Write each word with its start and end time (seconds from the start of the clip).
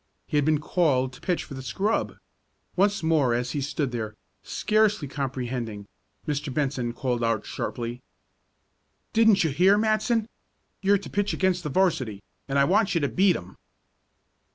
He 0.25 0.35
had 0.35 0.45
been 0.45 0.59
called 0.59 1.13
to 1.13 1.21
pitch 1.21 1.43
for 1.43 1.53
the 1.53 1.61
scrub! 1.61 2.15
Once 2.75 3.03
more 3.03 3.35
as 3.35 3.51
he 3.51 3.61
stood 3.61 3.91
there, 3.91 4.15
scarcely 4.41 5.07
comprehending, 5.07 5.85
Mr. 6.27 6.51
Benson 6.51 6.91
called 6.91 7.23
out 7.23 7.45
sharply: 7.45 8.01
"Didn't 9.13 9.43
you 9.43 9.51
hear, 9.51 9.77
Matson? 9.77 10.27
You're 10.81 10.97
to 10.97 11.09
pitch 11.11 11.35
against 11.35 11.61
the 11.61 11.69
'varsity, 11.69 12.23
and 12.47 12.57
I 12.57 12.63
want 12.63 12.95
you 12.95 13.01
to 13.01 13.07
beat 13.09 13.35
'em!" 13.35 13.57